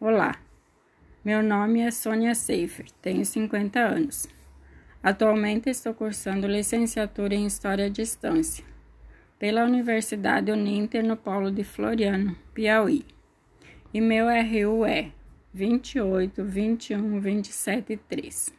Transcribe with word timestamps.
Olá, 0.00 0.40
meu 1.24 1.42
nome 1.42 1.80
é 1.80 1.90
Sônia 1.90 2.32
Seifer, 2.32 2.86
tenho 3.02 3.24
50 3.24 3.80
anos. 3.80 4.28
Atualmente 5.02 5.68
estou 5.68 5.92
cursando 5.92 6.46
licenciatura 6.46 7.34
em 7.34 7.44
História 7.44 7.86
à 7.86 7.88
Distância 7.88 8.64
pela 9.40 9.64
Universidade 9.64 10.52
Uninter 10.52 11.04
no 11.04 11.16
Polo 11.16 11.50
de 11.50 11.64
Floriano, 11.64 12.36
Piauí. 12.54 13.04
E 13.92 14.00
meu 14.00 14.26
RU 14.26 14.86
é 14.86 15.10
28 15.52 16.44
21 16.44 17.18
27 17.18 17.96
3. 18.08 18.54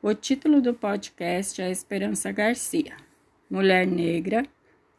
O 0.00 0.14
título 0.14 0.62
do 0.62 0.72
podcast 0.72 1.60
é 1.60 1.68
Esperança 1.68 2.30
Garcia, 2.30 2.96
mulher 3.50 3.88
negra, 3.88 4.46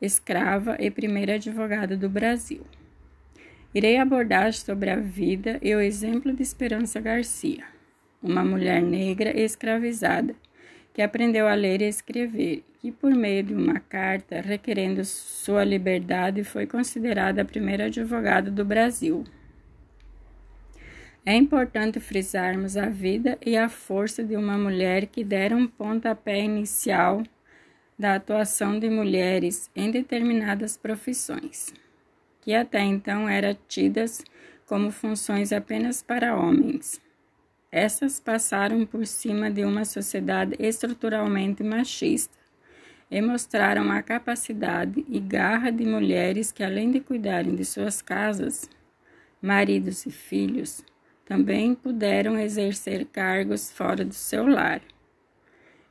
escrava 0.02 0.76
e 0.82 0.92
primeira 0.92 1.36
advogada 1.36 1.96
do 1.96 2.10
Brasil. 2.10 2.66
Irei 3.76 3.98
abordar 3.98 4.54
sobre 4.54 4.90
a 4.90 4.96
vida 4.96 5.60
e 5.62 5.76
o 5.76 5.82
exemplo 5.82 6.32
de 6.32 6.42
Esperança 6.42 7.02
Garcia, 7.02 7.66
uma 8.24 8.42
mulher 8.42 8.82
negra 8.82 9.38
escravizada 9.38 10.34
que 10.94 11.02
aprendeu 11.02 11.46
a 11.46 11.54
ler 11.56 11.82
e 11.82 11.90
escrever 11.90 12.64
e, 12.82 12.90
por 12.90 13.14
meio 13.14 13.44
de 13.44 13.54
uma 13.54 13.82
carta 13.82 14.40
requerendo 14.40 15.04
sua 15.04 15.66
liberdade, 15.66 16.42
foi 16.42 16.66
considerada 16.66 17.42
a 17.42 17.46
primeira 17.46 17.88
advogada 17.88 18.50
do 18.50 18.64
Brasil. 18.64 19.26
É 21.26 21.36
importante 21.36 22.00
frisarmos 22.00 22.78
a 22.78 22.88
vida 22.88 23.38
e 23.46 23.58
a 23.58 23.68
força 23.68 24.24
de 24.24 24.38
uma 24.38 24.58
mulher 24.58 25.08
que 25.08 25.22
deram 25.22 25.58
um 25.58 25.68
pontapé 25.68 26.40
inicial 26.40 27.24
da 28.00 28.16
atuação 28.16 28.80
de 28.80 28.90
mulheres 28.90 29.70
em 29.76 29.92
determinadas 29.92 30.78
profissões 30.78 31.74
que 32.46 32.54
até 32.54 32.80
então 32.80 33.28
eram 33.28 33.58
tidas 33.68 34.24
como 34.68 34.92
funções 34.92 35.52
apenas 35.52 36.04
para 36.04 36.36
homens. 36.36 37.02
Essas 37.72 38.20
passaram 38.20 38.86
por 38.86 39.08
cima 39.08 39.50
de 39.50 39.66
uma 39.66 39.84
sociedade 39.84 40.56
estruturalmente 40.60 41.64
machista 41.64 42.38
e 43.10 43.20
mostraram 43.20 43.92
a 43.92 44.00
capacidade 44.04 45.04
e 45.10 45.20
garra 45.20 45.72
de 45.72 45.86
mulheres 45.86 46.52
que, 46.52 46.64
além 46.64 46.92
de 46.92 47.00
cuidarem 47.00 47.56
de 47.56 47.66
suas 47.66 48.00
casas, 48.00 48.70
maridos 49.42 50.06
e 50.06 50.12
filhos, 50.12 50.86
também 51.26 51.74
puderam 51.74 52.38
exercer 52.38 53.06
cargos 53.06 53.72
fora 53.72 54.06
do 54.06 54.14
seu 54.14 54.48
lar, 54.48 54.82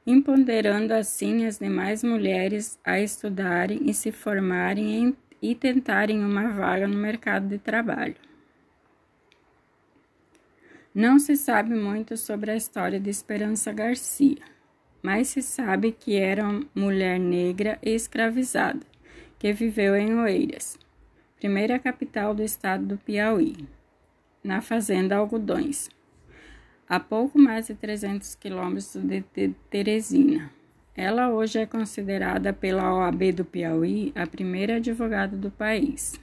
empoderando 0.07 0.95
assim 0.95 1.47
as 1.47 1.59
demais 1.59 2.05
mulheres 2.05 2.79
a 2.85 3.01
estudarem 3.01 3.81
e 3.91 3.93
se 3.93 4.13
formarem 4.13 5.03
em 5.03 5.17
e 5.51 5.55
tentarem 5.55 6.25
uma 6.25 6.49
vaga 6.49 6.89
no 6.89 6.97
mercado 6.97 7.47
de 7.47 7.59
trabalho. 7.59 8.17
Não 10.95 11.19
se 11.19 11.37
sabe 11.37 11.75
muito 11.75 12.17
sobre 12.17 12.51
a 12.51 12.57
história 12.57 12.99
de 12.99 13.11
Esperança 13.11 13.71
Garcia, 13.71 14.39
mas 15.03 15.29
se 15.29 15.43
sabe 15.43 15.93
que 15.93 16.17
era 16.17 16.49
uma 16.49 16.65
mulher 16.75 17.21
negra 17.21 17.79
e 17.83 17.91
escravizada, 17.91 18.81
que 19.39 19.53
viveu 19.53 19.95
em 19.95 20.15
Oeiras, 20.15 20.79
primeira 21.37 21.79
capital 21.79 22.35
do 22.35 22.43
estado 22.43 22.87
do 22.87 22.97
Piauí, 22.97 23.69
na 24.43 24.63
fazenda 24.63 25.17
Algodões, 25.17 25.91
a 26.89 26.99
pouco 26.99 27.39
mais 27.39 27.67
de 27.67 27.75
300 27.75 28.35
quilômetros 28.37 28.97
de 28.97 29.23
Teresina. 29.69 30.51
Ela 30.97 31.29
hoje 31.29 31.59
é 31.59 31.67
considerada 31.67 32.53
pela 32.53 32.95
OAB 32.95 33.33
do 33.33 33.45
Piauí 33.45 34.13
a 34.15 34.27
primeira 34.27 34.77
advogada 34.77 35.37
do 35.37 35.51
país. 35.51 36.19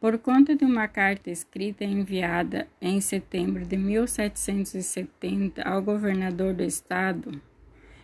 Por 0.00 0.18
conta 0.18 0.56
de 0.56 0.64
uma 0.64 0.88
carta 0.88 1.30
escrita 1.30 1.84
enviada 1.84 2.66
em 2.80 3.00
setembro 3.00 3.64
de 3.64 3.76
1770 3.76 5.62
ao 5.62 5.80
governador 5.80 6.52
do 6.52 6.64
estado, 6.64 7.40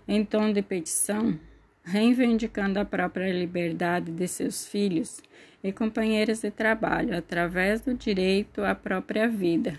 em 0.07 0.25
tom 0.25 0.53
de 0.53 0.63
petição, 0.63 1.37
reivindicando 1.83 2.79
a 2.79 2.85
própria 2.85 3.33
liberdade 3.33 4.13
de 4.13 4.29
seus 4.29 4.67
filhos 4.67 5.21
e 5.65 5.73
companheiras 5.73 6.43
de 6.43 6.51
trabalho 6.51 7.17
através 7.17 7.81
do 7.81 7.93
direito 7.93 8.63
à 8.63 8.75
própria 8.75 9.27
vida. 9.29 9.77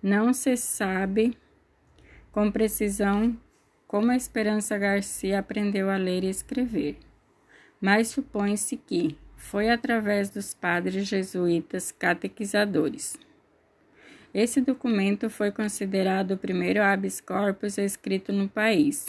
Não 0.00 0.32
se 0.32 0.56
sabe 0.56 1.36
com 2.30 2.52
precisão 2.52 3.36
como 3.94 4.10
a 4.10 4.16
Esperança 4.16 4.76
Garcia 4.76 5.38
aprendeu 5.38 5.88
a 5.88 5.96
ler 5.96 6.24
e 6.24 6.28
escrever, 6.28 6.96
mas 7.80 8.08
supõe-se 8.08 8.76
que 8.76 9.16
foi 9.36 9.70
através 9.70 10.28
dos 10.28 10.52
padres 10.52 11.06
jesuítas 11.06 11.92
catequizadores. 11.92 13.16
Esse 14.34 14.60
documento 14.60 15.30
foi 15.30 15.52
considerado 15.52 16.32
o 16.32 16.36
primeiro 16.36 16.82
habeas 16.82 17.20
corpus 17.20 17.78
escrito 17.78 18.32
no 18.32 18.48
país. 18.48 19.06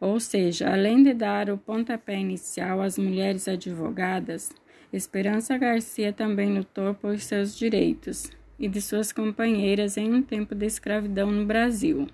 Ou 0.00 0.18
seja, 0.18 0.68
além 0.68 1.00
de 1.00 1.14
dar 1.14 1.48
o 1.48 1.56
pontapé 1.56 2.18
inicial 2.18 2.82
às 2.82 2.98
mulheres 2.98 3.46
advogadas, 3.46 4.50
Esperança 4.92 5.56
Garcia 5.56 6.12
também 6.12 6.52
lutou 6.52 6.94
por 6.96 7.16
seus 7.20 7.56
direitos 7.56 8.28
e 8.58 8.66
de 8.66 8.82
suas 8.82 9.12
companheiras 9.12 9.96
em 9.96 10.12
um 10.12 10.20
tempo 10.20 10.52
de 10.52 10.66
escravidão 10.66 11.30
no 11.30 11.46
Brasil. 11.46 12.08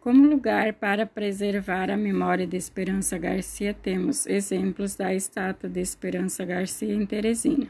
Como 0.00 0.26
lugar 0.26 0.72
para 0.72 1.04
preservar 1.04 1.90
a 1.90 1.96
memória 1.96 2.46
de 2.46 2.56
Esperança 2.56 3.18
Garcia, 3.18 3.74
temos 3.74 4.26
exemplos 4.26 4.96
da 4.96 5.14
estátua 5.14 5.68
de 5.68 5.78
Esperança 5.78 6.42
Garcia 6.42 6.94
em 6.94 7.04
Teresina, 7.04 7.68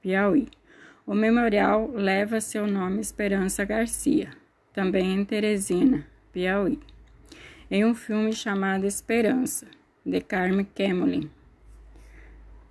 Piauí. 0.00 0.46
O 1.04 1.14
memorial 1.14 1.90
leva 1.92 2.40
seu 2.40 2.64
nome 2.64 3.00
Esperança 3.00 3.64
Garcia, 3.64 4.30
também 4.72 5.12
em 5.12 5.24
Teresina, 5.24 6.06
Piauí, 6.32 6.78
em 7.68 7.84
um 7.84 7.92
filme 7.92 8.32
chamado 8.32 8.86
Esperança, 8.86 9.66
de 10.06 10.20
Carmen 10.20 10.64
Kemmelin. 10.64 11.28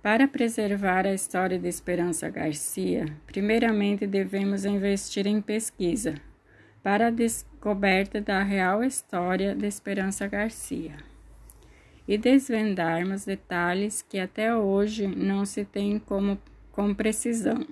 Para 0.02 0.26
preservar 0.26 1.06
a 1.06 1.12
história 1.12 1.58
de 1.58 1.68
Esperança 1.68 2.30
Garcia, 2.30 3.04
primeiramente 3.26 4.06
devemos 4.06 4.64
investir 4.64 5.26
em 5.26 5.42
pesquisa 5.42 6.14
para 6.82 7.08
a 7.08 7.10
descoberta 7.58 8.20
da 8.20 8.40
real 8.44 8.84
história 8.84 9.52
de 9.52 9.66
Esperança 9.66 10.28
Garcia 10.28 10.94
e 12.06 12.16
desvendarmos 12.16 13.24
detalhes 13.24 14.00
que 14.00 14.20
até 14.20 14.54
hoje 14.54 15.08
não 15.08 15.44
se 15.44 15.64
tem 15.64 15.98
como, 15.98 16.38
com 16.70 16.94
precisão. 16.94 17.66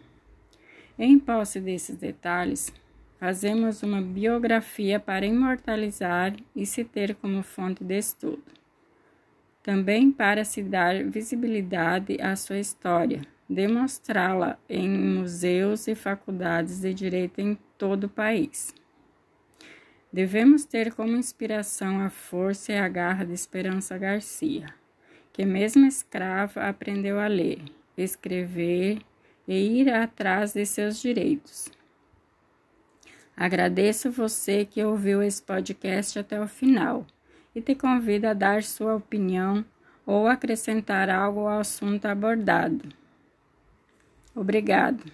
Em 0.99 1.17
posse 1.21 1.61
desses 1.61 1.97
detalhes, 1.97 2.73
fazemos 3.21 3.85
uma 3.85 4.03
biografia 4.03 4.99
para 4.99 5.25
imortalizar 5.25 6.35
e 6.55 6.67
se 6.67 6.83
ter 6.83 7.15
como 7.15 7.41
fonte 7.45 7.85
de 7.85 7.97
estudo. 7.97 8.43
Também 9.63 10.11
para 10.11 10.45
se 10.45 10.65
dar 10.65 11.05
visibilidade 11.05 12.21
à 12.21 12.35
sua 12.35 12.59
história, 12.59 13.23
demonstrá-la 13.49 14.59
em 14.69 14.89
museus 14.89 15.87
e 15.87 15.95
faculdades 15.95 16.81
de 16.81 16.93
direito 16.93 17.41
em 17.41 17.57
todo 17.79 18.05
o 18.05 18.09
país. 18.09 18.75
Devemos 20.17 20.65
ter 20.65 20.95
como 20.95 21.15
inspiração 21.15 22.01
a 22.01 22.09
força 22.09 22.73
e 22.73 22.79
a 22.79 22.89
garra 22.89 23.23
de 23.23 23.35
Esperança 23.35 23.99
Garcia, 23.99 24.65
que, 25.31 25.45
mesmo 25.45 25.85
escrava, 25.85 26.67
aprendeu 26.67 27.21
a 27.21 27.27
ler, 27.27 27.63
escrever 27.99 29.03
e 29.47 29.55
ir 29.55 29.93
atrás 29.93 30.55
de 30.55 30.65
seus 30.65 31.03
direitos. 31.03 31.69
Agradeço 33.37 34.11
você 34.11 34.65
que 34.65 34.83
ouviu 34.83 35.23
esse 35.23 35.43
podcast 35.43 36.19
até 36.19 36.41
o 36.41 36.49
final 36.49 37.07
e 37.55 37.61
te 37.61 37.75
convido 37.75 38.27
a 38.27 38.33
dar 38.33 38.63
sua 38.63 38.97
opinião 38.97 39.63
ou 40.07 40.27
acrescentar 40.27 41.11
algo 41.11 41.41
ao 41.41 41.61
assunto 41.61 42.07
abordado. 42.07 42.89
Obrigado. 44.35 45.05